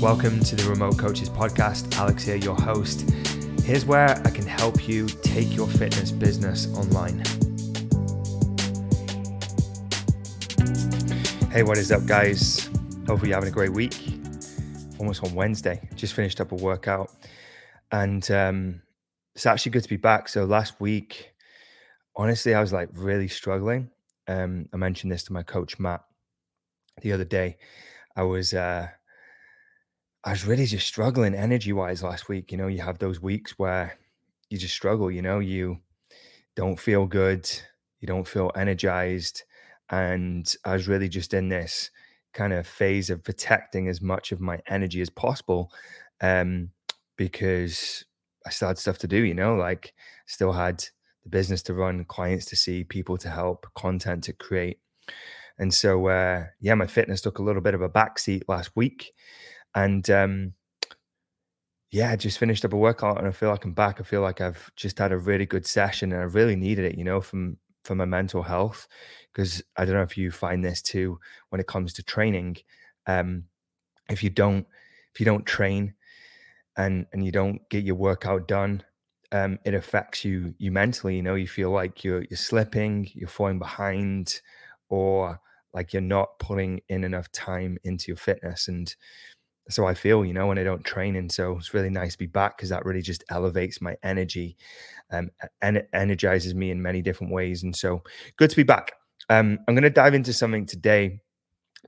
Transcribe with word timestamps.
Welcome 0.00 0.40
to 0.44 0.56
the 0.56 0.66
Remote 0.66 0.96
Coaches 0.96 1.28
Podcast. 1.28 1.94
Alex 1.96 2.22
here, 2.22 2.36
your 2.36 2.54
host. 2.54 3.02
Here's 3.64 3.84
where 3.84 4.08
I 4.26 4.30
can 4.30 4.46
help 4.46 4.88
you 4.88 5.06
take 5.06 5.54
your 5.54 5.66
fitness 5.66 6.10
business 6.10 6.68
online. 6.74 7.18
Hey, 11.50 11.64
what 11.64 11.76
is 11.76 11.92
up, 11.92 12.06
guys? 12.06 12.70
Hopefully, 13.06 13.28
you're 13.28 13.36
having 13.36 13.50
a 13.50 13.52
great 13.52 13.74
week. 13.74 13.94
Almost 14.98 15.22
on 15.22 15.34
Wednesday. 15.34 15.86
Just 15.96 16.14
finished 16.14 16.40
up 16.40 16.52
a 16.52 16.54
workout, 16.56 17.10
and 17.92 18.28
um, 18.30 18.80
it's 19.34 19.44
actually 19.44 19.72
good 19.72 19.82
to 19.82 19.88
be 19.90 19.98
back. 19.98 20.30
So 20.30 20.46
last 20.46 20.80
week, 20.80 21.34
honestly, 22.16 22.54
I 22.54 22.62
was 22.62 22.72
like 22.72 22.88
really 22.94 23.28
struggling. 23.28 23.90
Um, 24.26 24.66
I 24.72 24.78
mentioned 24.78 25.12
this 25.12 25.24
to 25.24 25.34
my 25.34 25.42
coach 25.42 25.78
Matt 25.78 26.00
the 27.02 27.12
other 27.12 27.24
day. 27.24 27.58
I 28.16 28.22
was 28.22 28.54
uh, 28.54 28.88
I 30.24 30.32
was 30.32 30.46
really 30.46 30.66
just 30.66 30.86
struggling 30.86 31.34
energy 31.34 31.72
wise 31.72 32.02
last 32.02 32.28
week. 32.28 32.52
You 32.52 32.58
know, 32.58 32.66
you 32.66 32.82
have 32.82 32.98
those 32.98 33.20
weeks 33.20 33.52
where 33.58 33.98
you 34.50 34.58
just 34.58 34.74
struggle, 34.74 35.10
you 35.10 35.22
know, 35.22 35.38
you 35.38 35.78
don't 36.56 36.78
feel 36.78 37.06
good, 37.06 37.50
you 38.00 38.06
don't 38.06 38.28
feel 38.28 38.52
energized. 38.54 39.44
And 39.88 40.52
I 40.64 40.74
was 40.74 40.88
really 40.88 41.08
just 41.08 41.32
in 41.32 41.48
this 41.48 41.90
kind 42.34 42.52
of 42.52 42.66
phase 42.66 43.10
of 43.10 43.24
protecting 43.24 43.88
as 43.88 44.02
much 44.02 44.30
of 44.30 44.40
my 44.40 44.60
energy 44.68 45.00
as 45.00 45.10
possible 45.10 45.72
um, 46.20 46.70
because 47.16 48.04
I 48.46 48.50
still 48.50 48.68
had 48.68 48.78
stuff 48.78 48.98
to 48.98 49.08
do, 49.08 49.24
you 49.24 49.34
know, 49.34 49.54
like 49.54 49.94
still 50.26 50.52
had 50.52 50.84
the 51.24 51.30
business 51.30 51.62
to 51.64 51.74
run, 51.74 52.04
clients 52.04 52.44
to 52.46 52.56
see, 52.56 52.84
people 52.84 53.16
to 53.18 53.30
help, 53.30 53.66
content 53.74 54.24
to 54.24 54.32
create. 54.34 54.78
And 55.58 55.72
so, 55.72 56.06
uh, 56.08 56.44
yeah, 56.60 56.74
my 56.74 56.86
fitness 56.86 57.20
took 57.20 57.38
a 57.38 57.42
little 57.42 57.60
bit 57.62 57.74
of 57.74 57.82
a 57.82 57.88
backseat 57.88 58.42
last 58.48 58.70
week. 58.74 59.12
And 59.74 60.08
um, 60.10 60.54
yeah, 61.90 62.10
I 62.10 62.16
just 62.16 62.38
finished 62.38 62.64
up 62.64 62.72
a 62.72 62.76
workout 62.76 63.18
and 63.18 63.26
I 63.26 63.32
feel 63.32 63.50
like 63.50 63.64
I'm 63.64 63.72
back. 63.72 64.00
I 64.00 64.04
feel 64.04 64.20
like 64.22 64.40
I've 64.40 64.70
just 64.76 64.98
had 64.98 65.12
a 65.12 65.18
really 65.18 65.46
good 65.46 65.66
session 65.66 66.12
and 66.12 66.20
I 66.20 66.24
really 66.24 66.56
needed 66.56 66.84
it, 66.84 66.96
you 66.96 67.04
know, 67.04 67.20
from 67.20 67.56
for 67.84 67.94
my 67.94 68.04
mental 68.04 68.42
health. 68.42 68.86
Because 69.32 69.62
I 69.76 69.84
don't 69.84 69.94
know 69.94 70.02
if 70.02 70.16
you 70.16 70.30
find 70.30 70.64
this 70.64 70.82
too 70.82 71.18
when 71.48 71.60
it 71.60 71.66
comes 71.66 71.92
to 71.94 72.02
training. 72.02 72.58
Um, 73.06 73.44
if 74.08 74.22
you 74.22 74.30
don't, 74.30 74.66
if 75.14 75.20
you 75.20 75.26
don't 75.26 75.46
train 75.46 75.94
and 76.76 77.06
and 77.12 77.24
you 77.24 77.32
don't 77.32 77.68
get 77.70 77.84
your 77.84 77.96
workout 77.96 78.46
done, 78.46 78.82
um, 79.32 79.58
it 79.64 79.74
affects 79.74 80.24
you 80.24 80.54
you 80.58 80.70
mentally. 80.70 81.16
You 81.16 81.22
know, 81.22 81.34
you 81.34 81.48
feel 81.48 81.70
like 81.70 82.04
you're 82.04 82.24
you're 82.30 82.36
slipping, 82.36 83.10
you're 83.14 83.28
falling 83.28 83.58
behind, 83.58 84.40
or 84.88 85.40
like 85.74 85.92
you're 85.92 86.02
not 86.02 86.38
putting 86.38 86.80
in 86.88 87.04
enough 87.04 87.30
time 87.32 87.78
into 87.84 88.06
your 88.08 88.16
fitness. 88.16 88.68
And 88.68 88.94
so 89.72 89.86
I 89.86 89.94
feel, 89.94 90.24
you 90.24 90.32
know, 90.32 90.46
when 90.46 90.58
I 90.58 90.64
don't 90.64 90.84
train. 90.84 91.16
And 91.16 91.30
so 91.30 91.56
it's 91.58 91.74
really 91.74 91.90
nice 91.90 92.12
to 92.12 92.18
be 92.18 92.26
back 92.26 92.56
because 92.56 92.70
that 92.70 92.84
really 92.84 93.02
just 93.02 93.24
elevates 93.30 93.80
my 93.80 93.96
energy 94.02 94.56
um, 95.10 95.30
and 95.62 95.84
energizes 95.92 96.54
me 96.54 96.70
in 96.70 96.82
many 96.82 97.02
different 97.02 97.32
ways. 97.32 97.62
And 97.62 97.74
so 97.74 98.02
good 98.36 98.50
to 98.50 98.56
be 98.56 98.62
back. 98.62 98.92
Um, 99.28 99.58
I'm 99.66 99.74
going 99.74 99.82
to 99.82 99.90
dive 99.90 100.14
into 100.14 100.32
something 100.32 100.66
today 100.66 101.20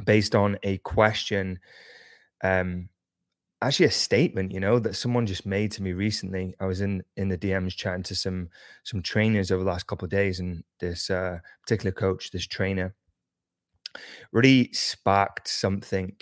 based 0.04 0.34
on 0.34 0.58
a 0.62 0.78
question, 0.78 1.58
um, 2.42 2.88
actually 3.60 3.86
a 3.86 3.90
statement, 3.90 4.52
you 4.52 4.60
know, 4.60 4.78
that 4.78 4.94
someone 4.94 5.26
just 5.26 5.46
made 5.46 5.72
to 5.72 5.82
me 5.82 5.92
recently. 5.92 6.54
I 6.60 6.66
was 6.66 6.80
in 6.80 7.02
in 7.16 7.28
the 7.28 7.38
DMs 7.38 7.76
chatting 7.76 8.02
to 8.04 8.14
some 8.14 8.48
some 8.84 9.02
trainers 9.02 9.50
over 9.50 9.64
the 9.64 9.70
last 9.70 9.86
couple 9.86 10.06
of 10.06 10.10
days, 10.10 10.40
and 10.40 10.64
this 10.80 11.10
uh, 11.10 11.38
particular 11.62 11.92
coach, 11.92 12.30
this 12.30 12.46
trainer, 12.46 12.94
really 14.32 14.72
sparked 14.72 15.48
something 15.48 16.16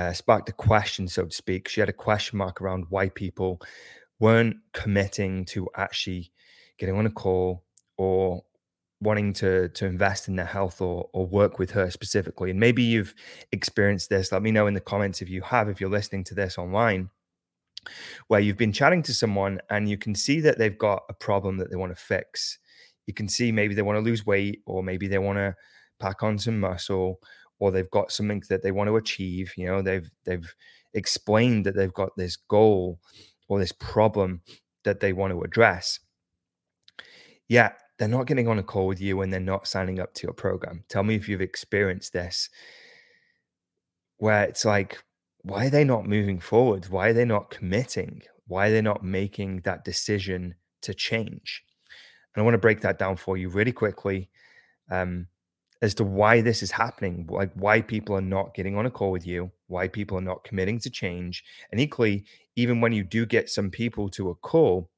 uh, 0.00 0.12
sparked 0.14 0.48
a 0.48 0.52
question, 0.52 1.06
so 1.06 1.26
to 1.26 1.34
speak. 1.34 1.68
She 1.68 1.80
had 1.80 1.90
a 1.90 1.92
question 1.92 2.38
mark 2.38 2.60
around 2.60 2.86
why 2.88 3.10
people 3.10 3.60
weren't 4.18 4.56
committing 4.72 5.44
to 5.46 5.68
actually 5.76 6.32
getting 6.78 6.96
on 6.96 7.04
a 7.04 7.10
call 7.10 7.64
or 7.98 8.42
wanting 9.02 9.32
to 9.32 9.68
to 9.70 9.86
invest 9.86 10.28
in 10.28 10.36
their 10.36 10.46
health 10.46 10.80
or 10.80 11.10
or 11.12 11.26
work 11.26 11.58
with 11.58 11.72
her 11.72 11.90
specifically. 11.90 12.50
And 12.50 12.58
maybe 12.58 12.82
you've 12.82 13.14
experienced 13.52 14.08
this. 14.08 14.32
Let 14.32 14.42
me 14.42 14.50
know 14.50 14.66
in 14.66 14.74
the 14.74 14.80
comments 14.80 15.20
if 15.20 15.28
you 15.28 15.42
have, 15.42 15.68
if 15.68 15.80
you're 15.80 15.90
listening 15.90 16.24
to 16.24 16.34
this 16.34 16.56
online, 16.56 17.10
where 18.28 18.40
you've 18.40 18.56
been 18.56 18.72
chatting 18.72 19.02
to 19.02 19.14
someone 19.14 19.60
and 19.68 19.86
you 19.86 19.98
can 19.98 20.14
see 20.14 20.40
that 20.40 20.56
they've 20.56 20.78
got 20.78 21.02
a 21.10 21.14
problem 21.14 21.58
that 21.58 21.70
they 21.70 21.76
want 21.76 21.94
to 21.94 22.02
fix. 22.02 22.58
You 23.06 23.12
can 23.12 23.28
see 23.28 23.52
maybe 23.52 23.74
they 23.74 23.82
want 23.82 23.96
to 23.96 24.10
lose 24.10 24.24
weight 24.24 24.62
or 24.64 24.82
maybe 24.82 25.08
they 25.08 25.18
want 25.18 25.36
to 25.36 25.54
pack 25.98 26.22
on 26.22 26.38
some 26.38 26.58
muscle 26.58 27.20
or 27.60 27.70
they've 27.70 27.90
got 27.90 28.10
something 28.10 28.42
that 28.48 28.62
they 28.62 28.72
want 28.72 28.88
to 28.88 28.96
achieve 28.96 29.52
you 29.56 29.66
know 29.66 29.80
they've 29.80 30.10
they've 30.24 30.54
explained 30.94 31.64
that 31.64 31.76
they've 31.76 31.94
got 31.94 32.10
this 32.16 32.36
goal 32.36 32.98
or 33.48 33.60
this 33.60 33.72
problem 33.72 34.42
that 34.82 34.98
they 34.98 35.12
want 35.12 35.32
to 35.32 35.42
address 35.42 36.00
yeah 37.48 37.70
they're 38.00 38.08
not 38.08 38.26
getting 38.26 38.48
on 38.48 38.58
a 38.58 38.62
call 38.62 38.86
with 38.86 38.98
you 38.98 39.20
and 39.20 39.30
they're 39.30 39.40
not 39.40 39.68
signing 39.68 40.00
up 40.00 40.14
to 40.14 40.26
your 40.26 40.32
program. 40.32 40.82
Tell 40.88 41.02
me 41.02 41.16
if 41.16 41.28
you've 41.28 41.42
experienced 41.42 42.14
this. 42.14 42.48
Where 44.16 44.44
it's 44.44 44.64
like 44.64 44.98
why 45.42 45.66
are 45.66 45.70
they 45.70 45.84
not 45.84 46.06
moving 46.06 46.40
forward? 46.40 46.88
Why 46.88 47.08
are 47.08 47.12
they 47.12 47.26
not 47.26 47.50
committing? 47.50 48.22
Why 48.46 48.68
are 48.68 48.70
they 48.70 48.80
not 48.80 49.04
making 49.04 49.60
that 49.60 49.84
decision 49.84 50.54
to 50.80 50.94
change? 50.94 51.62
And 52.34 52.40
i 52.40 52.44
want 52.44 52.54
to 52.54 52.58
break 52.58 52.80
that 52.80 52.98
down 52.98 53.16
for 53.16 53.36
you 53.36 53.50
really 53.50 53.72
quickly. 53.72 54.30
Um, 54.90 55.26
as 55.82 55.94
to 55.94 56.04
why 56.04 56.40
this 56.40 56.62
is 56.62 56.70
happening, 56.70 57.26
like 57.30 57.50
why 57.54 57.80
people 57.80 58.14
are 58.14 58.20
not 58.20 58.54
getting 58.54 58.76
on 58.76 58.86
a 58.86 58.90
call 58.90 59.10
with 59.10 59.26
you, 59.26 59.50
why 59.68 59.88
people 59.88 60.18
are 60.18 60.22
not 60.22 60.44
committing 60.44 60.78
to 60.80 60.90
change. 60.90 61.42
And 61.70 61.80
equally, 61.80 62.24
even 62.56 62.80
when 62.80 62.92
you 62.92 63.02
do 63.02 63.24
get 63.24 63.48
some 63.48 63.70
people 63.70 64.08
to 64.10 64.30
a 64.30 64.34
call 64.34 64.90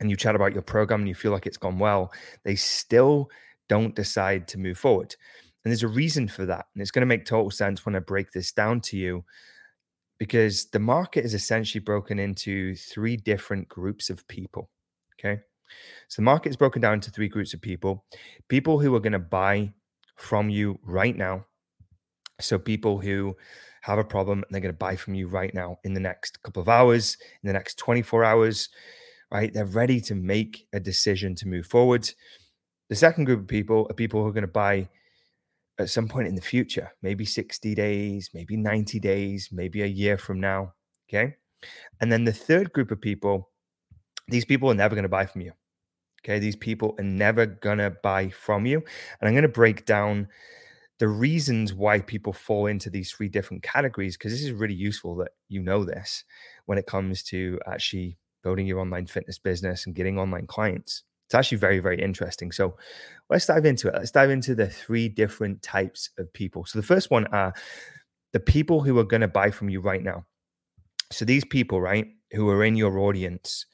and 0.00 0.08
you 0.08 0.16
chat 0.16 0.34
about 0.34 0.52
your 0.52 0.62
program 0.62 1.00
and 1.00 1.08
you 1.08 1.14
feel 1.14 1.32
like 1.32 1.46
it's 1.46 1.58
gone 1.58 1.78
well, 1.78 2.12
they 2.44 2.56
still 2.56 3.28
don't 3.68 3.94
decide 3.94 4.48
to 4.48 4.58
move 4.58 4.78
forward. 4.78 5.14
And 5.64 5.70
there's 5.70 5.82
a 5.82 5.88
reason 5.88 6.28
for 6.28 6.46
that. 6.46 6.66
And 6.74 6.80
it's 6.80 6.90
going 6.90 7.02
to 7.02 7.06
make 7.06 7.24
total 7.24 7.50
sense 7.50 7.84
when 7.84 7.96
I 7.96 7.98
break 7.98 8.30
this 8.32 8.52
down 8.52 8.80
to 8.82 8.96
you 8.96 9.24
because 10.18 10.66
the 10.66 10.78
market 10.78 11.24
is 11.24 11.34
essentially 11.34 11.82
broken 11.82 12.18
into 12.18 12.74
three 12.76 13.16
different 13.16 13.68
groups 13.68 14.08
of 14.08 14.26
people. 14.28 14.70
Okay. 15.18 15.40
So 16.08 16.22
the 16.22 16.24
market 16.24 16.50
is 16.50 16.56
broken 16.56 16.80
down 16.80 16.94
into 16.94 17.10
three 17.10 17.28
groups 17.28 17.52
of 17.52 17.60
people 17.60 18.04
people 18.48 18.78
who 18.78 18.94
are 18.94 19.00
going 19.00 19.12
to 19.12 19.18
buy 19.18 19.72
from 20.16 20.50
you 20.50 20.78
right 20.82 21.16
now. 21.16 21.46
So 22.40 22.58
people 22.58 22.98
who 22.98 23.36
have 23.82 23.98
a 23.98 24.04
problem 24.04 24.38
and 24.38 24.46
they're 24.50 24.60
going 24.60 24.74
to 24.74 24.78
buy 24.78 24.96
from 24.96 25.14
you 25.14 25.28
right 25.28 25.54
now 25.54 25.78
in 25.84 25.94
the 25.94 26.00
next 26.00 26.42
couple 26.42 26.60
of 26.60 26.68
hours, 26.68 27.16
in 27.42 27.46
the 27.46 27.52
next 27.52 27.78
24 27.78 28.24
hours, 28.24 28.68
right? 29.30 29.52
They're 29.52 29.64
ready 29.64 30.00
to 30.02 30.14
make 30.14 30.66
a 30.72 30.80
decision 30.80 31.34
to 31.36 31.48
move 31.48 31.66
forward. 31.66 32.10
The 32.88 32.96
second 32.96 33.24
group 33.24 33.40
of 33.40 33.48
people 33.48 33.86
are 33.88 33.94
people 33.94 34.22
who 34.22 34.28
are 34.28 34.32
going 34.32 34.42
to 34.42 34.48
buy 34.48 34.88
at 35.78 35.90
some 35.90 36.08
point 36.08 36.28
in 36.28 36.34
the 36.34 36.42
future, 36.42 36.92
maybe 37.02 37.24
60 37.24 37.74
days, 37.74 38.30
maybe 38.32 38.56
90 38.56 38.98
days, 38.98 39.50
maybe 39.52 39.82
a 39.82 39.86
year 39.86 40.16
from 40.18 40.40
now. 40.40 40.72
Okay. 41.08 41.36
And 42.00 42.10
then 42.10 42.24
the 42.24 42.32
third 42.32 42.72
group 42.72 42.90
of 42.90 43.00
people, 43.00 43.50
these 44.28 44.44
people 44.44 44.70
are 44.70 44.74
never 44.74 44.94
going 44.94 45.04
to 45.04 45.08
buy 45.08 45.26
from 45.26 45.42
you. 45.42 45.52
Okay. 46.26 46.40
These 46.40 46.56
people 46.56 46.96
are 46.98 47.04
never 47.04 47.46
to 47.78 47.96
buy 48.02 48.30
from 48.30 48.66
you. 48.66 48.82
And 49.20 49.28
I'm 49.28 49.34
to 49.42 49.48
break 49.48 49.86
down 49.86 50.26
the 50.98 51.08
reasons 51.08 51.72
why 51.72 52.00
people 52.00 52.32
fall 52.32 52.66
into 52.66 52.90
these 52.90 53.12
three 53.12 53.28
different 53.28 53.62
categories, 53.62 54.16
because 54.16 54.32
this 54.32 54.42
is 54.42 54.52
really 54.52 54.74
useful 54.74 55.14
that 55.16 55.32
you 55.48 55.62
know 55.62 55.84
this 55.84 56.24
when 56.64 56.78
it 56.78 56.86
comes 56.86 57.22
to 57.24 57.60
actually 57.66 58.18
building 58.42 58.66
your 58.66 58.80
online 58.80 59.06
fitness 59.06 59.38
business 59.38 59.86
and 59.86 59.94
getting 59.94 60.18
online 60.18 60.46
clients. 60.46 61.04
It's 61.26 61.34
actually 61.34 61.58
very, 61.58 61.80
very 61.80 62.00
interesting. 62.00 62.50
So 62.50 62.76
let's 63.28 63.46
dive 63.46 63.64
into 63.64 63.88
it. 63.88 63.94
Let's 63.94 64.12
dive 64.12 64.30
into 64.30 64.54
the 64.54 64.68
three 64.68 65.08
different 65.08 65.62
types 65.62 66.10
of 66.18 66.32
people. 66.32 66.64
So 66.64 66.78
the 66.78 66.86
first 66.86 67.10
one 67.10 67.26
are 67.28 67.52
the 68.32 68.40
people 68.40 68.80
who 68.82 68.98
are 68.98 69.04
going 69.04 69.22
to 69.22 69.28
buy 69.28 69.50
from 69.50 69.68
you 69.68 69.80
right 69.80 70.02
now. 70.02 70.24
So 71.12 71.24
these 71.24 71.44
people, 71.44 71.80
right, 71.80 72.06
who 72.32 72.48
are 72.48 72.64
in 72.64 72.76
your 72.76 72.98
audience, 72.98 73.66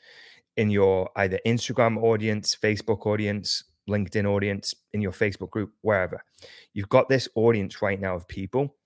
in 0.56 0.70
your 0.70 1.10
either 1.16 1.38
Instagram 1.46 2.02
audience, 2.02 2.56
Facebook 2.60 3.06
audience, 3.06 3.64
LinkedIn 3.88 4.26
audience, 4.26 4.74
in 4.92 5.00
your 5.00 5.12
Facebook 5.12 5.50
group, 5.50 5.72
wherever. 5.80 6.22
You've 6.72 6.88
got 6.88 7.08
this 7.08 7.28
audience 7.34 7.82
right 7.82 8.00
now 8.00 8.14
of 8.14 8.28
people. 8.28 8.76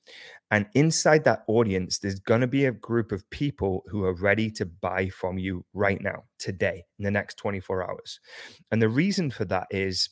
And 0.50 0.66
inside 0.74 1.24
that 1.24 1.42
audience, 1.48 1.98
there's 1.98 2.20
going 2.20 2.40
to 2.40 2.46
be 2.46 2.66
a 2.66 2.72
group 2.72 3.10
of 3.10 3.28
people 3.30 3.82
who 3.88 4.04
are 4.04 4.14
ready 4.14 4.50
to 4.52 4.64
buy 4.64 5.08
from 5.08 5.38
you 5.38 5.64
right 5.74 6.00
now, 6.00 6.22
today, 6.38 6.84
in 6.98 7.04
the 7.04 7.10
next 7.10 7.36
24 7.36 7.90
hours. 7.90 8.20
And 8.70 8.80
the 8.80 8.88
reason 8.88 9.30
for 9.30 9.44
that 9.46 9.66
is 9.70 10.08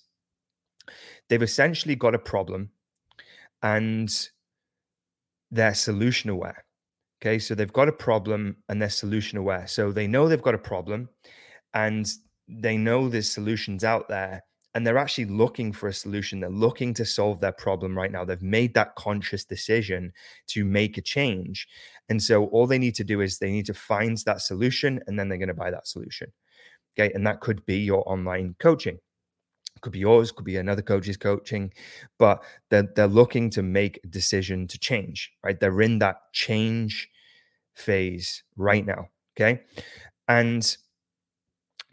they've 1.29 1.43
essentially 1.43 1.95
got 1.95 2.17
a 2.17 2.19
problem 2.19 2.71
and 3.63 4.29
they're 5.53 5.75
solution 5.75 6.31
aware. 6.31 6.65
Okay. 7.23 7.39
So 7.39 7.55
they've 7.55 7.73
got 7.73 7.89
a 7.89 7.93
problem 7.93 8.57
and 8.69 8.83
they're 8.83 8.91
solution 8.91 9.39
aware. 9.39 9.67
So 9.67 9.93
they 9.93 10.07
know 10.07 10.29
they've 10.29 10.43
got 10.43 10.55
a 10.55 10.59
problem 10.59 11.09
and 11.75 12.11
they 12.49 12.77
know 12.77 13.09
there's 13.09 13.31
solutions 13.31 13.85
out 13.85 14.09
there 14.09 14.43
and 14.75 14.85
they're 14.85 14.99
actually 14.99 15.27
looking 15.27 15.73
for 15.73 15.89
a 15.89 15.93
solution. 15.93 16.41
They're 16.41 16.51
looking 16.51 16.95
to 16.95 17.05
solve 17.05 17.41
their 17.41 17.53
problem 17.53 17.97
right 17.97 18.11
now. 18.11 18.25
They've 18.25 18.43
made 18.43 18.75
that 18.75 18.97
conscious 18.97 19.45
decision 19.45 20.13
to 20.49 20.65
make 20.65 20.99
a 20.99 21.03
change. 21.03 21.69
And 22.09 22.21
so 22.21 22.47
all 22.47 22.67
they 22.67 22.79
need 22.79 22.97
to 22.97 23.05
do 23.05 23.21
is 23.21 23.39
they 23.39 23.53
need 23.53 23.67
to 23.67 23.75
find 23.75 24.19
that 24.27 24.43
solution 24.43 25.01
and 25.07 25.19
then 25.19 25.29
they're 25.29 25.39
going 25.39 25.49
to 25.49 25.55
buy 25.55 25.71
that 25.71 25.87
solution. 25.87 26.33
Okay. 26.99 27.13
And 27.15 27.27
that 27.27 27.41
could 27.41 27.65
be 27.67 27.79
your 27.79 28.09
online 28.11 28.57
coaching. 28.59 28.99
Could 29.81 29.93
be 29.93 30.01
yours, 30.01 30.33
could 30.33 30.45
be 30.45 30.57
another 30.57 30.83
coach's 30.83 31.17
coaching, 31.17 31.73
but 32.19 32.43
they're, 32.71 32.89
they're 32.95 33.07
looking 33.07 33.51
to 33.51 33.63
make 33.63 34.01
a 34.03 34.09
decision 34.09 34.67
to 34.69 34.79
change, 34.79 35.33
right? 35.45 35.59
They're 35.59 35.83
in 35.83 35.99
that 35.99 36.33
change 36.33 37.11
phase 37.75 38.43
right 38.57 38.87
now. 38.87 39.09
Okay. 39.37 39.63
And 40.29 40.77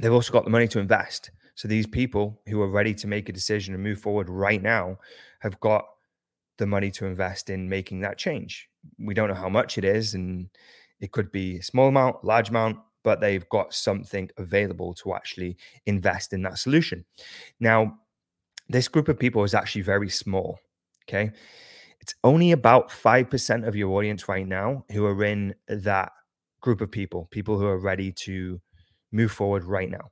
they've 0.01 0.13
also 0.13 0.33
got 0.33 0.43
the 0.43 0.49
money 0.49 0.67
to 0.67 0.79
invest. 0.79 1.31
So 1.55 1.67
these 1.67 1.87
people 1.87 2.41
who 2.47 2.61
are 2.61 2.69
ready 2.69 2.93
to 2.95 3.07
make 3.07 3.29
a 3.29 3.33
decision 3.33 3.73
and 3.73 3.83
move 3.83 3.99
forward 3.99 4.29
right 4.29 4.61
now 4.61 4.97
have 5.39 5.59
got 5.59 5.85
the 6.57 6.65
money 6.65 6.91
to 6.91 7.05
invest 7.05 7.49
in 7.49 7.69
making 7.69 8.01
that 8.01 8.17
change. 8.17 8.67
We 8.99 9.13
don't 9.13 9.29
know 9.29 9.35
how 9.35 9.49
much 9.49 9.77
it 9.77 9.85
is, 9.85 10.13
and 10.13 10.49
it 10.99 11.11
could 11.11 11.31
be 11.31 11.57
a 11.57 11.63
small 11.63 11.87
amount, 11.87 12.23
large 12.23 12.49
amount, 12.49 12.77
but 13.03 13.19
they've 13.19 13.47
got 13.49 13.73
something 13.73 14.29
available 14.37 14.93
to 14.95 15.13
actually 15.13 15.57
invest 15.85 16.33
in 16.33 16.41
that 16.43 16.57
solution. 16.57 17.05
Now, 17.59 17.97
this 18.69 18.87
group 18.87 19.07
of 19.07 19.19
people 19.19 19.43
is 19.43 19.53
actually 19.53 19.81
very 19.81 20.09
small. 20.09 20.59
Okay. 21.07 21.31
It's 21.99 22.15
only 22.23 22.51
about 22.51 22.89
5% 22.89 23.67
of 23.67 23.75
your 23.75 23.91
audience 23.97 24.27
right 24.27 24.47
now 24.47 24.85
who 24.91 25.05
are 25.05 25.23
in 25.23 25.53
that 25.67 26.11
group 26.61 26.81
of 26.81 26.91
people, 26.91 27.27
people 27.31 27.59
who 27.59 27.65
are 27.65 27.79
ready 27.79 28.11
to 28.11 28.59
move 29.11 29.31
forward 29.31 29.63
right 29.63 29.89
now. 29.89 30.11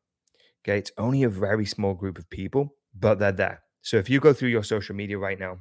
Okay. 0.64 0.78
It's 0.78 0.92
only 0.98 1.24
a 1.24 1.30
very 1.30 1.66
small 1.66 1.94
group 1.94 2.18
of 2.18 2.30
people, 2.30 2.76
but 2.98 3.20
they're 3.20 3.32
there. 3.32 3.62
So 3.82 3.98
if 3.98 4.10
you 4.10 4.20
go 4.20 4.34
through 4.34 4.50
your 4.50 4.64
social 4.64 4.96
media 4.96 5.18
right 5.18 5.40
now 5.40 5.60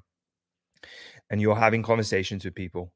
and 1.30 1.40
you're 1.40 1.56
having 1.56 1.82
conversations 1.82 2.44
with 2.44 2.54
people 2.54 2.92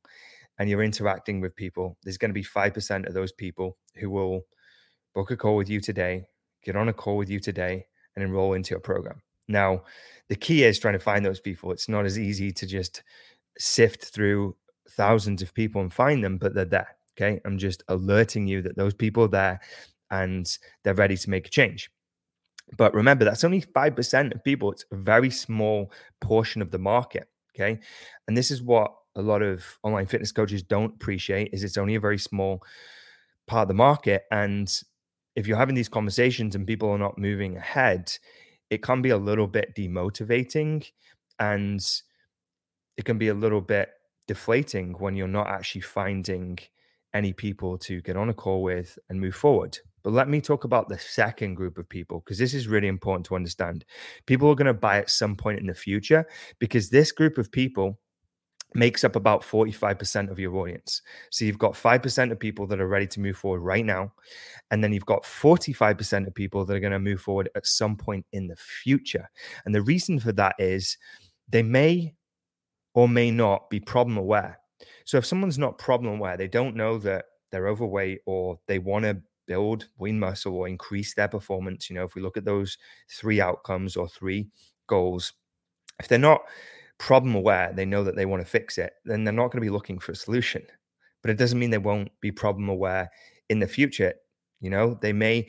and 0.58 0.68
you're 0.68 0.82
interacting 0.82 1.40
with 1.40 1.54
people, 1.54 1.96
there's 2.02 2.18
going 2.18 2.30
to 2.30 2.34
be 2.34 2.44
5% 2.44 3.06
of 3.06 3.14
those 3.14 3.32
people 3.32 3.76
who 3.96 4.10
will 4.10 4.42
book 5.14 5.30
a 5.30 5.36
call 5.36 5.56
with 5.56 5.68
you 5.68 5.80
today, 5.80 6.24
get 6.64 6.76
on 6.76 6.88
a 6.88 6.92
call 6.92 7.16
with 7.16 7.30
you 7.30 7.38
today, 7.38 7.86
and 8.16 8.24
enroll 8.24 8.54
into 8.54 8.70
your 8.70 8.80
program. 8.80 9.22
Now, 9.48 9.82
the 10.28 10.36
key 10.36 10.64
is 10.64 10.78
trying 10.78 10.94
to 10.94 10.98
find 10.98 11.24
those 11.24 11.40
people. 11.40 11.72
It's 11.72 11.88
not 11.88 12.04
as 12.04 12.18
easy 12.18 12.50
to 12.52 12.66
just 12.66 13.02
sift 13.58 14.06
through 14.06 14.56
thousands 14.90 15.42
of 15.42 15.54
people 15.54 15.80
and 15.80 15.92
find 15.92 16.22
them, 16.22 16.38
but 16.38 16.54
they're 16.54 16.64
there. 16.64 16.96
Okay. 17.16 17.40
I'm 17.44 17.58
just 17.58 17.82
alerting 17.88 18.46
you 18.46 18.62
that 18.62 18.76
those 18.76 18.94
people 18.94 19.24
are 19.24 19.28
there 19.28 19.60
and 20.12 20.58
they're 20.84 20.94
ready 20.94 21.16
to 21.16 21.30
make 21.30 21.48
a 21.48 21.50
change. 21.50 21.90
But 22.76 22.94
remember, 22.94 23.24
that's 23.24 23.44
only 23.44 23.62
5% 23.62 24.34
of 24.34 24.44
people. 24.44 24.70
It's 24.70 24.84
a 24.92 24.96
very 24.96 25.30
small 25.30 25.90
portion 26.20 26.62
of 26.62 26.70
the 26.70 26.78
market. 26.78 27.28
Okay. 27.54 27.80
And 28.28 28.36
this 28.36 28.50
is 28.50 28.62
what 28.62 28.92
a 29.16 29.22
lot 29.22 29.42
of 29.42 29.64
online 29.82 30.06
fitness 30.06 30.32
coaches 30.32 30.62
don't 30.62 30.94
appreciate 30.94 31.50
is 31.52 31.64
it's 31.64 31.76
only 31.76 31.96
a 31.96 32.00
very 32.00 32.18
small 32.18 32.62
part 33.46 33.62
of 33.62 33.68
the 33.68 33.74
market. 33.74 34.22
And 34.30 34.72
if 35.36 35.46
you're 35.46 35.58
having 35.58 35.74
these 35.74 35.88
conversations 35.88 36.54
and 36.54 36.66
people 36.66 36.90
are 36.90 36.98
not 36.98 37.18
moving 37.18 37.56
ahead, 37.56 38.12
it 38.70 38.82
can 38.82 39.02
be 39.02 39.10
a 39.10 39.18
little 39.18 39.46
bit 39.46 39.74
demotivating 39.76 40.86
and 41.38 41.84
it 42.96 43.04
can 43.04 43.18
be 43.18 43.28
a 43.28 43.34
little 43.34 43.60
bit 43.60 43.90
deflating 44.26 44.94
when 44.98 45.14
you're 45.14 45.28
not 45.28 45.48
actually 45.48 45.80
finding 45.82 46.58
any 47.12 47.32
people 47.34 47.76
to 47.76 48.00
get 48.00 48.16
on 48.16 48.30
a 48.30 48.34
call 48.34 48.62
with 48.62 48.98
and 49.10 49.20
move 49.20 49.34
forward. 49.34 49.78
But 50.02 50.12
let 50.12 50.28
me 50.28 50.40
talk 50.40 50.64
about 50.64 50.88
the 50.88 50.98
second 50.98 51.54
group 51.54 51.78
of 51.78 51.88
people 51.88 52.20
because 52.20 52.38
this 52.38 52.54
is 52.54 52.68
really 52.68 52.88
important 52.88 53.26
to 53.26 53.36
understand. 53.36 53.84
People 54.26 54.48
are 54.50 54.54
going 54.54 54.66
to 54.66 54.74
buy 54.74 54.98
at 54.98 55.10
some 55.10 55.36
point 55.36 55.60
in 55.60 55.66
the 55.66 55.74
future 55.74 56.26
because 56.58 56.90
this 56.90 57.12
group 57.12 57.38
of 57.38 57.52
people 57.52 57.98
makes 58.74 59.04
up 59.04 59.16
about 59.16 59.42
45% 59.42 60.30
of 60.30 60.38
your 60.38 60.56
audience. 60.56 61.02
So 61.30 61.44
you've 61.44 61.58
got 61.58 61.74
5% 61.74 62.32
of 62.32 62.38
people 62.38 62.66
that 62.68 62.80
are 62.80 62.88
ready 62.88 63.06
to 63.08 63.20
move 63.20 63.36
forward 63.36 63.60
right 63.60 63.84
now. 63.84 64.12
And 64.70 64.82
then 64.82 64.92
you've 64.92 65.06
got 65.06 65.24
45% 65.24 66.26
of 66.26 66.34
people 66.34 66.64
that 66.64 66.74
are 66.74 66.80
going 66.80 66.92
to 66.92 66.98
move 66.98 67.20
forward 67.20 67.50
at 67.54 67.66
some 67.66 67.96
point 67.96 68.24
in 68.32 68.46
the 68.46 68.56
future. 68.56 69.28
And 69.64 69.74
the 69.74 69.82
reason 69.82 70.18
for 70.18 70.32
that 70.32 70.54
is 70.58 70.96
they 71.48 71.62
may 71.62 72.14
or 72.94 73.08
may 73.08 73.30
not 73.30 73.68
be 73.70 73.80
problem 73.80 74.16
aware. 74.16 74.58
So 75.04 75.18
if 75.18 75.26
someone's 75.26 75.58
not 75.58 75.78
problem 75.78 76.14
aware, 76.14 76.36
they 76.36 76.48
don't 76.48 76.76
know 76.76 76.98
that 76.98 77.26
they're 77.50 77.68
overweight 77.68 78.20
or 78.26 78.58
they 78.66 78.78
want 78.78 79.04
to 79.04 79.20
build 79.52 79.88
lean 79.98 80.18
muscle 80.18 80.56
or 80.56 80.66
increase 80.66 81.12
their 81.12 81.28
performance. 81.28 81.90
You 81.90 81.96
know, 81.96 82.04
if 82.04 82.14
we 82.14 82.22
look 82.22 82.38
at 82.38 82.46
those 82.46 82.78
three 83.10 83.38
outcomes 83.38 83.96
or 83.96 84.08
three 84.08 84.48
goals, 84.86 85.34
if 86.00 86.08
they're 86.08 86.18
not 86.18 86.40
problem 86.98 87.34
aware, 87.34 87.70
they 87.74 87.84
know 87.84 88.02
that 88.02 88.16
they 88.16 88.24
want 88.24 88.42
to 88.42 88.50
fix 88.50 88.78
it, 88.78 88.94
then 89.04 89.24
they're 89.24 89.32
not 89.32 89.48
going 89.50 89.60
to 89.60 89.68
be 89.68 89.76
looking 89.76 89.98
for 89.98 90.12
a 90.12 90.16
solution. 90.16 90.62
But 91.20 91.30
it 91.30 91.36
doesn't 91.36 91.58
mean 91.58 91.68
they 91.68 91.76
won't 91.76 92.10
be 92.22 92.32
problem 92.32 92.70
aware 92.70 93.10
in 93.50 93.58
the 93.58 93.66
future. 93.66 94.14
You 94.60 94.70
know, 94.70 94.98
they 95.02 95.12
may 95.12 95.48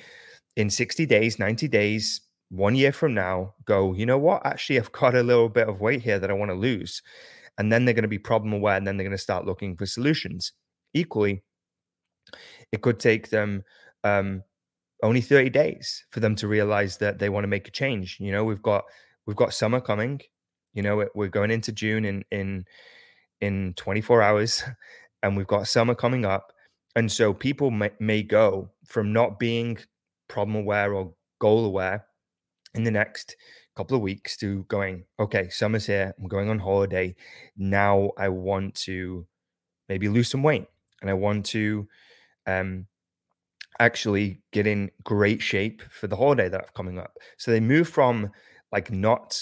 in 0.58 0.70
60 0.70 1.06
days, 1.06 1.40
90 1.40 1.70
days, 1.70 2.22
one 2.50 2.76
year 2.76 2.92
from 2.92 3.14
now 3.14 3.54
go, 3.64 3.94
you 3.94 4.06
know 4.06 4.18
what? 4.18 4.46
Actually, 4.46 4.80
I've 4.80 4.92
got 4.92 5.16
a 5.16 5.24
little 5.24 5.50
bit 5.50 5.70
of 5.70 5.80
weight 5.80 6.02
here 6.02 6.20
that 6.20 6.30
I 6.30 6.34
want 6.34 6.52
to 6.52 6.56
lose. 6.56 7.02
And 7.58 7.72
then 7.72 7.86
they're 7.86 7.94
going 7.94 8.04
to 8.04 8.10
be 8.10 8.20
problem 8.20 8.52
aware 8.52 8.76
and 8.76 8.86
then 8.86 8.98
they're 8.98 9.08
going 9.08 9.18
to 9.18 9.30
start 9.30 9.46
looking 9.46 9.78
for 9.78 9.86
solutions. 9.86 10.52
Equally, 10.94 11.42
it 12.72 12.82
could 12.82 13.00
take 13.00 13.30
them 13.30 13.64
um, 14.04 14.44
only 15.02 15.22
30 15.22 15.50
days 15.50 16.06
for 16.12 16.20
them 16.20 16.36
to 16.36 16.48
realize 16.48 16.98
that 16.98 17.20
they 17.20 17.30
want 17.30 17.44
to 17.44 17.50
make 17.50 17.68
a 17.68 17.72
change. 17.72 18.18
You 18.20 18.32
know, 18.32 18.44
we've 18.44 18.62
got 18.62 18.86
we've 19.26 19.36
got 19.36 19.54
summer 19.54 19.82
coming. 19.82 20.22
You 20.74 20.82
know, 20.82 21.08
we're 21.14 21.28
going 21.28 21.52
into 21.52 21.72
June 21.72 22.06
in 22.06 22.24
in 22.32 22.66
in 23.42 23.74
24 23.76 24.22
hours, 24.22 24.64
and 25.24 25.38
we've 25.38 25.48
got 25.48 25.68
summer 25.68 25.96
coming 25.96 26.26
up. 26.26 26.54
And 26.96 27.12
so 27.12 27.34
people 27.34 27.72
may, 27.72 27.92
may 28.00 28.22
go 28.22 28.70
from 28.86 29.14
not 29.14 29.40
being 29.40 29.78
problem 30.28 30.56
aware 30.56 30.94
or 30.94 31.14
goal 31.40 31.66
aware 31.66 32.06
in 32.76 32.84
the 32.84 32.92
next 32.92 33.36
couple 33.76 33.96
of 33.96 34.04
weeks 34.04 34.38
to 34.38 34.64
going, 34.66 35.04
okay, 35.20 35.50
summer's 35.50 35.88
here. 35.88 36.14
I'm 36.20 36.28
going 36.28 36.50
on 36.50 36.60
holiday. 36.60 37.16
Now 37.58 38.12
I 38.18 38.30
want 38.30 38.76
to 38.76 39.26
maybe 39.90 40.08
lose 40.08 40.30
some 40.30 40.44
weight 40.44 40.66
and 41.02 41.10
I 41.10 41.14
want 41.14 41.46
to 41.48 41.88
um, 42.46 42.86
actually 43.80 44.42
get 44.52 44.68
in 44.68 44.90
great 45.04 45.42
shape 45.42 45.82
for 45.90 46.08
the 46.08 46.16
holiday 46.16 46.50
that's 46.50 46.72
coming 46.72 47.00
up. 47.00 47.18
So 47.38 47.52
they 47.52 47.60
move 47.60 47.88
from 47.88 48.32
like 48.72 48.92
not 48.92 49.40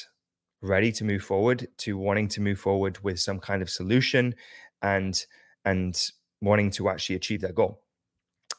ready 0.62 0.92
to 0.92 1.04
move 1.04 1.24
forward 1.24 1.68
to 1.78 1.98
wanting 1.98 2.28
to 2.30 2.42
move 2.42 2.60
forward 2.60 3.00
with 3.04 3.19
some 3.19 3.39
kind 3.39 3.62
of 3.62 3.69
solution 3.69 4.36
and 4.81 5.25
and 5.66 6.12
wanting 6.42 6.72
to 6.72 6.89
actually 6.89 7.16
achieve 7.16 7.42
their 7.42 7.54
goal. 7.54 7.81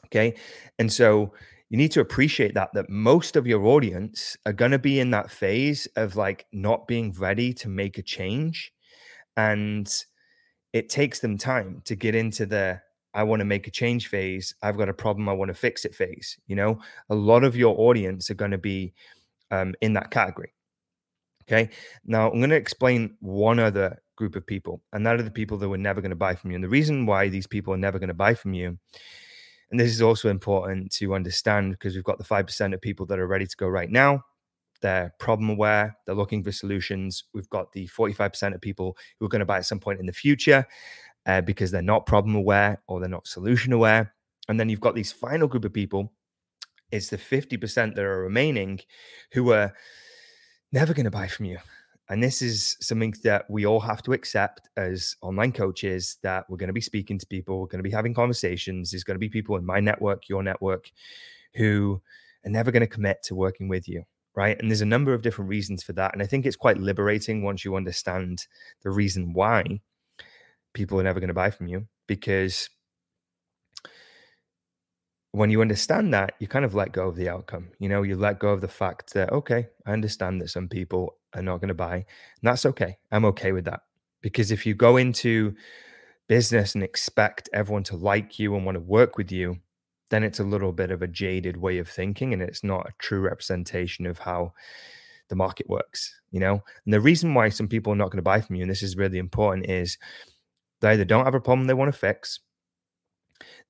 Okay. 0.06 0.35
And 0.78 0.92
so 0.92 1.32
you 1.70 1.78
need 1.78 1.92
to 1.92 2.00
appreciate 2.00 2.54
that 2.54 2.70
that 2.75 2.90
most 2.90 3.37
of 3.37 3.47
your 3.47 3.64
audience 3.66 4.37
are 4.44 4.52
going 4.52 4.73
to 4.73 4.78
be 4.78 5.00
in 5.00 5.11
that 5.11 5.30
phase 5.30 5.88
of 5.97 6.16
like 6.16 6.47
not 6.52 6.87
being 6.87 7.12
ready 7.12 7.52
to 7.54 7.68
make 7.68 7.99
a 7.99 8.02
change 8.02 8.73
and 9.37 10.04
it 10.73 10.88
takes 10.88 11.20
them 11.20 11.38
time 11.38 11.82
to 11.85 11.94
get 11.94 12.14
into 12.14 12.47
the 12.47 12.80
I 13.14 13.23
want 13.23 13.40
to 13.40 13.45
make 13.45 13.66
a 13.66 13.71
change 13.71 14.09
phase. 14.09 14.54
I've 14.62 14.76
got 14.76 14.88
a 14.88 14.95
problem. 14.95 15.28
I 15.28 15.33
want 15.33 15.49
to 15.49 15.54
fix 15.54 15.85
it 15.85 15.95
phase. 15.95 16.38
You 16.47 16.57
know, 16.57 16.81
a 17.11 17.14
lot 17.14 17.45
of 17.45 17.57
your 17.57 17.78
audience 17.78 18.31
are 18.31 18.35
going 18.35 18.50
to 18.50 18.59
be 18.59 18.95
um, 19.50 19.75
in 19.81 19.92
that 19.95 20.11
category. 20.11 20.52
Okay. 21.42 21.71
Now 22.04 22.31
I'm 22.31 22.38
going 22.38 22.50
to 22.50 22.57
explain 22.57 23.16
one 23.21 23.59
other 23.59 24.00
group 24.16 24.37
of 24.37 24.47
people, 24.47 24.83
and 24.92 25.04
that 25.07 25.19
are 25.19 25.23
the 25.23 25.31
people 25.31 25.59
that 25.59 25.69
were 25.69 25.78
never 25.78 26.00
going 26.00 26.11
to 26.11 26.16
buy 26.16 26.35
from 26.35 26.50
you. 26.50 26.54
And 26.54 26.64
the 26.64 26.69
reason 26.69 27.07
why 27.07 27.28
these 27.28 27.47
people 27.47 27.75
are 27.75 27.78
never 27.78 27.99
going 27.99 28.09
to 28.09 28.14
buy 28.14 28.35
from 28.35 28.54
you, 28.54 28.78
and 29.71 29.81
this 29.81 29.90
is 29.90 30.02
also 30.02 30.28
important 30.28 30.92
to 30.92 31.14
understand 31.14 31.73
because 31.73 31.95
we've 31.95 32.04
got 32.04 32.19
the 32.19 32.25
5% 32.25 32.75
of 32.75 32.81
people 32.81 33.07
that 33.07 33.19
are 33.19 33.26
ready 33.26 33.47
to 33.47 33.57
go 33.57 33.66
right 33.66 33.90
now. 33.90 34.23
They're 34.83 35.14
problem 35.19 35.49
aware, 35.49 35.97
they're 36.04 36.14
looking 36.14 36.42
for 36.42 36.52
solutions. 36.52 37.25
We've 37.33 37.49
got 37.50 37.73
the 37.73 37.88
45% 37.88 38.54
of 38.54 38.61
people 38.61 38.97
who 39.19 39.26
are 39.26 39.28
going 39.28 39.40
to 39.40 39.47
buy 39.47 39.59
at 39.59 39.66
some 39.66 39.78
point 39.78 40.00
in 40.00 40.07
the 40.07 40.12
future 40.12 40.66
uh, 41.26 41.41
because 41.41 41.71
they're 41.71 41.83
not 41.83 42.07
problem 42.07 42.35
aware 42.35 42.83
or 42.87 43.00
they're 43.00 43.09
not 43.09 43.26
solution 43.26 43.73
aware. 43.73 44.14
And 44.49 44.59
then 44.59 44.69
you've 44.69 44.81
got 44.81 44.95
these 44.95 45.12
final 45.12 45.49
group 45.49 45.64
of 45.64 45.73
people, 45.73 46.12
it's 46.91 47.09
the 47.09 47.17
50% 47.17 47.95
that 47.95 48.05
are 48.05 48.23
remaining 48.23 48.81
who 49.33 49.52
are 49.52 49.73
never 50.73 50.93
going 50.93 51.05
to 51.05 51.11
buy 51.11 51.29
from 51.29 51.47
you. 51.47 51.59
And 52.09 52.23
this 52.23 52.43
is 52.43 52.76
something 52.81 53.14
that 53.23 53.49
we 53.49 53.64
all 53.64 53.81
have 53.81 54.02
to 54.02 54.12
accept 54.12 54.69
as 54.76 55.17
online 55.23 55.52
coaches 55.52 56.19
that 56.23 56.45
we're 56.49 56.59
going 56.59 56.69
to 56.69 56.75
be 56.75 56.81
speaking 56.81 57.19
to 57.19 57.26
people, 57.26 57.61
we're 57.61 57.67
going 57.67 57.79
to 57.79 57.88
be 57.88 57.95
having 57.95 58.12
conversations. 58.12 58.91
There's 58.91 59.05
going 59.05 59.14
to 59.14 59.21
be 59.21 59.29
people 59.29 59.57
in 59.57 59.64
my 59.64 59.81
network, 59.81 60.29
your 60.29 60.43
network, 60.43 60.91
who 61.55 62.02
are 62.45 62.50
never 62.50 62.71
going 62.71 62.83
to 62.83 62.87
commit 62.87 63.23
to 63.25 63.35
working 63.35 63.69
with 63.69 63.88
you. 63.88 64.02
Right. 64.35 64.59
And 64.59 64.71
there's 64.71 64.81
a 64.81 64.87
number 64.87 65.14
of 65.14 65.23
different 65.23 65.50
reasons 65.50 65.83
for 65.83 65.93
that. 65.95 66.12
And 66.14 66.23
I 66.23 66.26
think 66.26 66.45
it's 66.45 66.57
quite 66.57 66.79
liberating 66.79 67.43
once 67.43 67.64
you 67.64 67.76
understand 67.76 68.47
the 68.83 68.91
reason 68.91 69.35
why 69.35 69.81
people 70.75 70.99
are 70.99 71.02
never 71.02 71.21
going 71.21 71.29
to 71.29 71.35
buy 71.35 71.50
from 71.50 71.69
you 71.69 71.87
because 72.07 72.69
when 75.33 75.50
you 75.50 75.62
understand 75.62 76.12
that, 76.12 76.35
you 76.38 76.47
kind 76.47 76.64
of 76.64 76.75
let 76.75 76.93
go 76.93 77.09
of 77.09 77.17
the 77.17 77.29
outcome. 77.29 77.71
You 77.79 77.88
know, 77.88 78.02
you 78.02 78.17
let 78.17 78.38
go 78.38 78.50
of 78.50 78.61
the 78.61 78.69
fact 78.69 79.14
that, 79.14 79.33
okay, 79.33 79.67
I 79.87 79.93
understand 79.93 80.41
that 80.41 80.50
some 80.50 80.69
people 80.69 81.17
are 81.35 81.43
not 81.43 81.61
going 81.61 81.69
to 81.69 81.75
buy. 81.75 81.95
And 81.95 82.05
that's 82.43 82.67
okay. 82.67 82.99
I'm 83.11 83.25
okay 83.26 83.52
with 83.52 83.64
that. 83.64 83.81
Because 84.21 84.52
if 84.52 84.67
you 84.67 84.75
go 84.75 84.99
into 84.99 85.55
business 86.29 86.75
and 86.75 86.85
expect 86.85 87.49
everyone 87.55 87.83
to 87.85 87.97
like 87.97 88.38
you 88.38 88.55
and 88.55 88.67
want 88.67 88.76
to 88.76 88.81
work 88.81 89.17
with 89.17 89.33
you, 89.33 89.57
then 90.11 90.23
it's 90.23 90.41
a 90.41 90.45
little 90.45 90.73
bit 90.73 90.91
of 90.91 91.00
a 91.00 91.07
jaded 91.07 91.57
way 91.57 91.79
of 91.79 91.88
thinking 91.88 92.35
and 92.35 92.43
it's 92.43 92.62
not 92.62 92.87
a 92.87 92.93
true 92.99 93.21
representation 93.21 94.05
of 94.05 94.19
how 94.19 94.52
the 95.29 95.35
market 95.35 95.69
works, 95.69 96.21
you 96.31 96.38
know? 96.38 96.62
And 96.85 96.93
the 96.93 97.00
reason 97.00 97.33
why 97.33 97.49
some 97.49 97.69
people 97.69 97.95
are 97.95 97.97
not 97.97 98.11
going 98.11 98.19
to 98.19 98.23
buy 98.23 98.43
from 98.43 98.57
you, 98.57 98.62
and 98.62 98.71
this 98.71 98.83
is 98.83 98.99
really 98.99 99.17
important, 99.17 99.71
is 99.71 99.97
they 100.82 100.90
either 100.90 101.04
don't 101.04 101.24
have 101.24 101.34
a 101.34 101.40
problem 101.40 101.66
they 101.66 101.74
want 101.74 101.92
to 101.92 101.98
fix, 101.98 102.40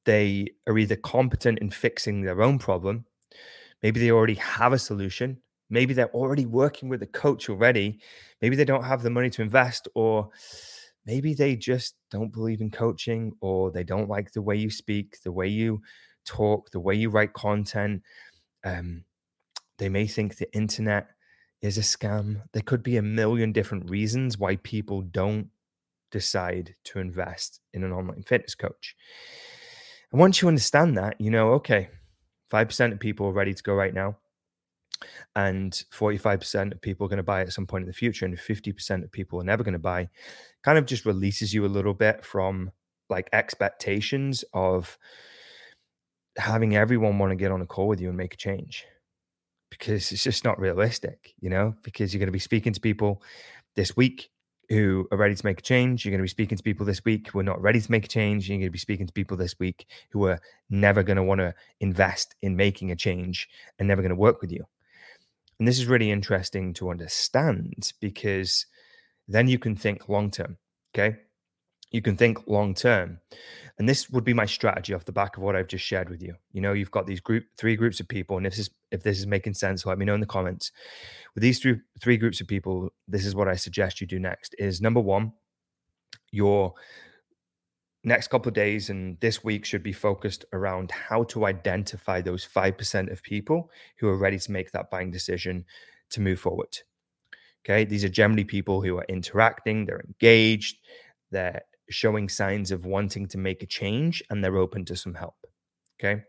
they 0.04 0.48
are 0.66 0.76
either 0.76 0.96
competent 0.96 1.58
in 1.60 1.70
fixing 1.70 2.22
their 2.22 2.42
own 2.42 2.58
problem, 2.58 3.04
maybe 3.82 4.00
they 4.00 4.10
already 4.10 4.34
have 4.34 4.72
a 4.72 4.78
solution, 4.78 5.38
maybe 5.70 5.94
they're 5.94 6.10
already 6.14 6.46
working 6.46 6.88
with 6.88 7.02
a 7.02 7.06
coach 7.06 7.48
already, 7.48 8.00
maybe 8.40 8.56
they 8.56 8.64
don't 8.64 8.84
have 8.84 9.02
the 9.02 9.10
money 9.10 9.30
to 9.30 9.42
invest, 9.42 9.86
or 9.94 10.30
maybe 11.04 11.34
they 11.34 11.54
just 11.54 11.94
don't 12.10 12.32
believe 12.32 12.62
in 12.62 12.70
coaching, 12.70 13.32
or 13.40 13.70
they 13.70 13.84
don't 13.84 14.08
like 14.08 14.32
the 14.32 14.42
way 14.42 14.56
you 14.56 14.70
speak, 14.70 15.18
the 15.22 15.32
way 15.32 15.48
you 15.48 15.82
talk, 16.24 16.70
the 16.70 16.80
way 16.80 16.94
you 16.94 17.10
write 17.10 17.34
content. 17.34 18.02
Um, 18.64 19.04
they 19.78 19.88
may 19.88 20.06
think 20.06 20.36
the 20.36 20.52
internet 20.54 21.08
is 21.60 21.76
a 21.76 21.82
scam. 21.82 22.42
There 22.52 22.62
could 22.62 22.82
be 22.82 22.96
a 22.96 23.02
million 23.02 23.52
different 23.52 23.90
reasons 23.90 24.38
why 24.38 24.56
people 24.56 25.02
don't 25.02 25.48
decide 26.12 26.76
to 26.84 27.00
invest 27.00 27.60
in 27.72 27.82
an 27.82 27.92
online 27.92 28.22
fitness 28.22 28.54
coach. 28.54 28.94
And 30.12 30.20
once 30.20 30.40
you 30.40 30.48
understand 30.48 30.96
that, 30.98 31.20
you 31.20 31.30
know, 31.30 31.52
okay, 31.54 31.88
5% 32.52 32.92
of 32.92 33.00
people 33.00 33.26
are 33.26 33.32
ready 33.32 33.54
to 33.54 33.62
go 33.62 33.74
right 33.74 33.94
now. 33.94 34.18
And 35.34 35.72
45% 35.92 36.72
of 36.72 36.80
people 36.80 37.06
are 37.06 37.08
going 37.08 37.16
to 37.16 37.24
buy 37.24 37.40
at 37.40 37.52
some 37.52 37.66
point 37.66 37.82
in 37.82 37.88
the 37.88 37.94
future. 37.94 38.24
And 38.24 38.36
50% 38.36 39.02
of 39.02 39.10
people 39.10 39.40
are 39.40 39.44
never 39.44 39.64
going 39.64 39.72
to 39.72 39.78
buy. 39.78 40.10
Kind 40.62 40.78
of 40.78 40.86
just 40.86 41.06
releases 41.06 41.52
you 41.52 41.64
a 41.64 41.66
little 41.66 41.94
bit 41.94 42.24
from 42.24 42.70
like 43.08 43.28
expectations 43.32 44.44
of 44.52 44.96
having 46.36 46.76
everyone 46.76 47.18
want 47.18 47.30
to 47.30 47.36
get 47.36 47.50
on 47.50 47.62
a 47.62 47.66
call 47.66 47.88
with 47.88 48.00
you 48.00 48.08
and 48.08 48.16
make 48.16 48.34
a 48.34 48.38
change 48.38 48.86
because 49.70 50.12
it's 50.12 50.22
just 50.22 50.44
not 50.44 50.58
realistic, 50.60 51.34
you 51.40 51.48
know, 51.48 51.74
because 51.82 52.12
you're 52.12 52.18
going 52.18 52.26
to 52.26 52.32
be 52.32 52.38
speaking 52.38 52.72
to 52.74 52.80
people 52.80 53.22
this 53.74 53.96
week 53.96 54.30
who 54.72 55.06
are 55.12 55.18
ready 55.18 55.34
to 55.34 55.46
make 55.46 55.58
a 55.58 55.62
change. 55.62 56.04
You're 56.04 56.10
going 56.10 56.20
to 56.20 56.24
be 56.24 56.28
speaking 56.28 56.56
to 56.56 56.64
people 56.64 56.86
this 56.86 57.04
week 57.04 57.28
who 57.28 57.38
are 57.38 57.44
not 57.44 57.60
ready 57.60 57.80
to 57.80 57.90
make 57.90 58.06
a 58.06 58.08
change. 58.08 58.48
You're 58.48 58.58
going 58.58 58.66
to 58.66 58.70
be 58.70 58.78
speaking 58.78 59.06
to 59.06 59.12
people 59.12 59.36
this 59.36 59.58
week 59.58 59.86
who 60.10 60.26
are 60.26 60.40
never 60.70 61.02
going 61.02 61.16
to 61.16 61.22
want 61.22 61.40
to 61.40 61.54
invest 61.80 62.34
in 62.42 62.56
making 62.56 62.90
a 62.90 62.96
change 62.96 63.48
and 63.78 63.86
never 63.86 64.02
going 64.02 64.10
to 64.10 64.16
work 64.16 64.40
with 64.40 64.50
you. 64.50 64.64
And 65.58 65.68
this 65.68 65.78
is 65.78 65.86
really 65.86 66.10
interesting 66.10 66.72
to 66.74 66.90
understand 66.90 67.92
because 68.00 68.66
then 69.28 69.46
you 69.46 69.58
can 69.58 69.76
think 69.76 70.08
long 70.08 70.30
term. 70.30 70.56
Okay 70.94 71.18
you 71.92 72.02
can 72.02 72.16
think 72.16 72.46
long 72.46 72.74
term. 72.74 73.18
And 73.78 73.88
this 73.88 74.10
would 74.10 74.24
be 74.24 74.34
my 74.34 74.46
strategy 74.46 74.92
off 74.94 75.04
the 75.04 75.12
back 75.12 75.36
of 75.36 75.42
what 75.42 75.56
I've 75.56 75.66
just 75.68 75.84
shared 75.84 76.10
with 76.10 76.22
you. 76.22 76.34
You 76.52 76.60
know, 76.60 76.72
you've 76.72 76.90
got 76.90 77.06
these 77.06 77.20
group 77.20 77.44
three 77.56 77.76
groups 77.76 78.00
of 78.00 78.08
people, 78.08 78.36
and 78.36 78.46
if 78.46 78.52
this 78.52 78.66
is 78.66 78.70
if 78.90 79.02
this 79.02 79.18
is 79.18 79.26
making 79.26 79.54
sense, 79.54 79.86
let 79.86 79.98
me 79.98 80.04
know 80.04 80.14
in 80.14 80.20
the 80.20 80.26
comments. 80.26 80.72
With 81.34 81.42
these 81.42 81.58
three 81.58 81.76
three 82.00 82.16
groups 82.16 82.40
of 82.40 82.48
people, 82.48 82.90
this 83.08 83.24
is 83.24 83.34
what 83.34 83.48
I 83.48 83.54
suggest 83.54 84.00
you 84.00 84.06
do 84.06 84.18
next. 84.18 84.54
Is 84.58 84.80
number 84.80 85.00
one, 85.00 85.32
your 86.30 86.74
next 88.04 88.28
couple 88.28 88.48
of 88.48 88.54
days 88.54 88.90
and 88.90 89.18
this 89.20 89.44
week 89.44 89.64
should 89.64 89.82
be 89.82 89.92
focused 89.92 90.44
around 90.52 90.90
how 90.90 91.22
to 91.22 91.46
identify 91.46 92.20
those 92.20 92.44
5% 92.44 93.12
of 93.12 93.22
people 93.22 93.70
who 93.98 94.08
are 94.08 94.16
ready 94.16 94.38
to 94.40 94.50
make 94.50 94.72
that 94.72 94.90
buying 94.90 95.10
decision 95.10 95.64
to 96.10 96.20
move 96.20 96.40
forward. 96.40 96.78
Okay. 97.64 97.84
These 97.84 98.04
are 98.04 98.08
generally 98.08 98.44
people 98.44 98.82
who 98.82 98.98
are 98.98 99.06
interacting, 99.08 99.86
they're 99.86 100.00
engaged, 100.00 100.78
they're 101.30 101.62
showing 101.90 102.28
signs 102.28 102.70
of 102.70 102.86
wanting 102.86 103.26
to 103.28 103.38
make 103.38 103.62
a 103.62 103.66
change 103.66 104.22
and 104.30 104.42
they're 104.42 104.56
open 104.56 104.84
to 104.86 104.96
some 104.96 105.14
help. 105.14 105.36
Okay. 106.00 106.22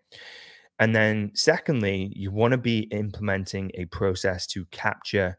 And 0.79 0.95
then, 0.95 1.31
secondly, 1.33 2.11
you 2.15 2.31
want 2.31 2.51
to 2.51 2.57
be 2.57 2.81
implementing 2.91 3.71
a 3.75 3.85
process 3.85 4.47
to 4.47 4.65
capture 4.65 5.37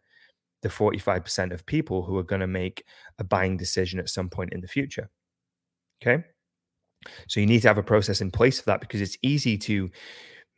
the 0.62 0.68
45% 0.68 1.52
of 1.52 1.66
people 1.66 2.02
who 2.02 2.16
are 2.16 2.22
going 2.22 2.40
to 2.40 2.46
make 2.46 2.84
a 3.18 3.24
buying 3.24 3.56
decision 3.56 3.98
at 3.98 4.08
some 4.08 4.30
point 4.30 4.52
in 4.52 4.60
the 4.60 4.68
future. 4.68 5.10
Okay. 6.00 6.24
So, 7.28 7.40
you 7.40 7.46
need 7.46 7.62
to 7.62 7.68
have 7.68 7.78
a 7.78 7.82
process 7.82 8.20
in 8.20 8.30
place 8.30 8.60
for 8.60 8.66
that 8.66 8.80
because 8.80 9.00
it's 9.00 9.18
easy 9.22 9.58
to 9.58 9.90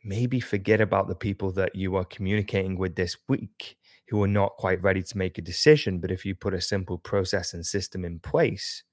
maybe 0.03 0.39
forget 0.39 0.79
about 0.79 1.07
the 1.07 1.15
people 1.15 1.51
that 1.51 1.75
you 1.75 1.95
are 1.95 2.05
communicating 2.05 2.77
with 2.77 2.95
this 2.95 3.17
week 3.27 3.75
who 4.09 4.23
are 4.23 4.27
not 4.27 4.55
quite 4.57 4.81
ready 4.81 5.03
to 5.03 5.17
make 5.17 5.37
a 5.37 5.41
decision. 5.41 5.99
But 5.99 6.11
if 6.11 6.25
you 6.25 6.33
put 6.35 6.53
a 6.53 6.61
simple 6.61 6.97
process 6.97 7.53
and 7.53 7.65
system 7.65 8.05
in 8.05 8.19
place, 8.19 8.83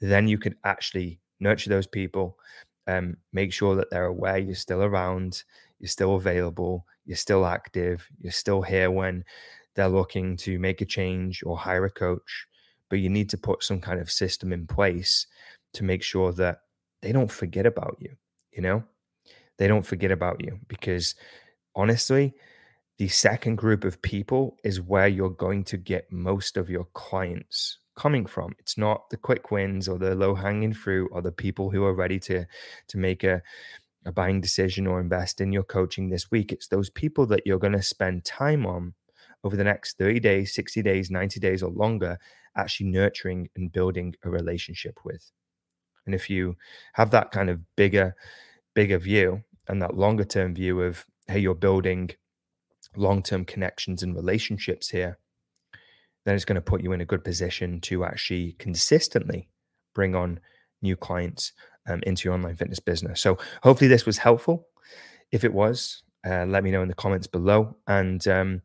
then 0.00 0.28
you 0.28 0.38
can 0.38 0.54
actually 0.64 1.20
nurture 1.40 1.70
those 1.70 1.86
people, 1.86 2.38
um, 2.86 3.16
make 3.32 3.52
sure 3.52 3.74
that 3.76 3.90
they're 3.90 4.06
aware 4.06 4.38
you're 4.38 4.54
still 4.54 4.82
around, 4.82 5.44
you're 5.78 5.88
still 5.88 6.16
available, 6.16 6.86
you're 7.04 7.16
still 7.16 7.46
active, 7.46 8.08
you're 8.20 8.32
still 8.32 8.62
here 8.62 8.90
when 8.90 9.24
they're 9.74 9.88
looking 9.88 10.36
to 10.38 10.58
make 10.58 10.80
a 10.80 10.84
change 10.86 11.42
or 11.44 11.56
hire 11.56 11.84
a 11.84 11.90
coach. 11.90 12.46
But 12.90 13.00
you 13.00 13.08
need 13.10 13.28
to 13.30 13.38
put 13.38 13.62
some 13.62 13.80
kind 13.80 14.00
of 14.00 14.10
system 14.10 14.52
in 14.52 14.66
place 14.66 15.26
to 15.74 15.84
make 15.84 16.02
sure 16.02 16.32
that 16.32 16.60
they 17.02 17.12
don't 17.12 17.30
forget 17.30 17.66
about 17.66 17.96
you, 18.00 18.16
you 18.52 18.62
know? 18.62 18.82
They 19.58 19.68
don't 19.68 19.86
forget 19.86 20.10
about 20.10 20.42
you 20.44 20.60
because 20.68 21.14
honestly, 21.74 22.34
the 22.98 23.08
second 23.08 23.56
group 23.56 23.84
of 23.84 24.02
people 24.02 24.56
is 24.64 24.80
where 24.80 25.06
you're 25.06 25.30
going 25.30 25.64
to 25.64 25.76
get 25.76 26.10
most 26.12 26.56
of 26.56 26.68
your 26.68 26.86
clients 26.94 27.78
coming 27.96 28.26
from. 28.26 28.54
It's 28.58 28.76
not 28.76 29.08
the 29.10 29.16
quick 29.16 29.50
wins 29.50 29.88
or 29.88 29.98
the 29.98 30.14
low 30.14 30.34
hanging 30.34 30.72
fruit 30.72 31.08
or 31.12 31.22
the 31.22 31.32
people 31.32 31.70
who 31.70 31.84
are 31.84 31.94
ready 31.94 32.18
to 32.20 32.44
to 32.88 32.98
make 32.98 33.24
a 33.24 33.42
a 34.04 34.12
buying 34.12 34.40
decision 34.40 34.86
or 34.86 35.00
invest 35.00 35.40
in 35.40 35.52
your 35.52 35.64
coaching 35.64 36.08
this 36.08 36.30
week. 36.30 36.52
It's 36.52 36.68
those 36.68 36.88
people 36.88 37.26
that 37.26 37.42
you're 37.44 37.58
going 37.58 37.72
to 37.72 37.82
spend 37.82 38.24
time 38.24 38.64
on 38.64 38.94
over 39.44 39.56
the 39.56 39.64
next 39.64 39.98
30 39.98 40.20
days, 40.20 40.54
60 40.54 40.82
days, 40.82 41.10
90 41.10 41.40
days 41.40 41.62
or 41.62 41.70
longer 41.70 42.18
actually 42.56 42.86
nurturing 42.90 43.48
and 43.56 43.70
building 43.70 44.14
a 44.24 44.30
relationship 44.30 44.98
with. 45.04 45.30
And 46.06 46.14
if 46.14 46.30
you 46.30 46.56
have 46.94 47.10
that 47.10 47.30
kind 47.30 47.50
of 47.50 47.60
bigger 47.76 48.14
bigger 48.74 48.98
view 48.98 49.42
and 49.68 49.82
that 49.82 49.96
longer 49.96 50.24
term 50.24 50.54
view 50.54 50.80
of 50.80 51.04
hey 51.26 51.38
you're 51.40 51.54
building 51.54 52.10
long-term 52.98 53.44
connections 53.44 54.02
and 54.02 54.14
relationships 54.14 54.90
here 54.90 55.18
then 56.28 56.34
it's 56.34 56.44
going 56.44 56.56
to 56.56 56.60
put 56.60 56.82
you 56.82 56.92
in 56.92 57.00
a 57.00 57.06
good 57.06 57.24
position 57.24 57.80
to 57.80 58.04
actually 58.04 58.52
consistently 58.58 59.48
bring 59.94 60.14
on 60.14 60.40
new 60.82 60.94
clients 60.94 61.52
um, 61.88 62.00
into 62.02 62.28
your 62.28 62.34
online 62.34 62.54
fitness 62.54 62.80
business. 62.80 63.18
So 63.18 63.38
hopefully 63.62 63.88
this 63.88 64.04
was 64.04 64.18
helpful. 64.18 64.66
If 65.32 65.42
it 65.42 65.54
was, 65.54 66.02
uh, 66.26 66.44
let 66.44 66.64
me 66.64 66.70
know 66.70 66.82
in 66.82 66.88
the 66.88 66.94
comments 66.94 67.26
below. 67.26 67.78
And 67.86 68.28
um, 68.28 68.60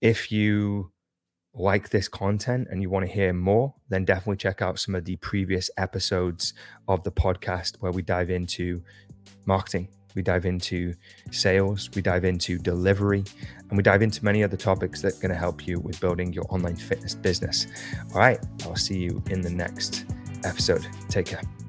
if 0.00 0.32
you 0.32 0.92
like 1.52 1.90
this 1.90 2.08
content 2.08 2.68
and 2.70 2.80
you 2.80 2.88
want 2.88 3.04
to 3.04 3.12
hear 3.12 3.34
more, 3.34 3.74
then 3.90 4.06
definitely 4.06 4.38
check 4.38 4.62
out 4.62 4.78
some 4.78 4.94
of 4.94 5.04
the 5.04 5.16
previous 5.16 5.70
episodes 5.76 6.54
of 6.88 7.02
the 7.04 7.12
podcast 7.12 7.76
where 7.80 7.92
we 7.92 8.00
dive 8.00 8.30
into 8.30 8.82
marketing 9.44 9.88
we 10.14 10.22
dive 10.22 10.46
into 10.46 10.94
sales, 11.30 11.90
we 11.94 12.02
dive 12.02 12.24
into 12.24 12.58
delivery, 12.58 13.24
and 13.68 13.76
we 13.76 13.82
dive 13.82 14.02
into 14.02 14.24
many 14.24 14.42
other 14.42 14.56
topics 14.56 15.02
that 15.02 15.14
are 15.14 15.20
going 15.20 15.30
to 15.30 15.38
help 15.38 15.66
you 15.66 15.78
with 15.80 16.00
building 16.00 16.32
your 16.32 16.44
online 16.48 16.76
fitness 16.76 17.14
business. 17.14 17.66
All 18.12 18.20
right, 18.20 18.38
I'll 18.64 18.76
see 18.76 18.98
you 18.98 19.22
in 19.30 19.40
the 19.40 19.50
next 19.50 20.06
episode. 20.44 20.86
Take 21.08 21.26
care. 21.26 21.67